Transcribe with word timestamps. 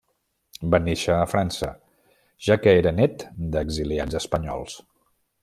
Va 0.75 0.77
néixer 0.85 1.17
a 1.17 1.27
França, 1.33 1.69
ja 2.47 2.57
que 2.65 2.75
era 2.81 2.95
nét 3.01 3.27
d'exiliats 3.57 4.21
espanyols. 4.23 4.81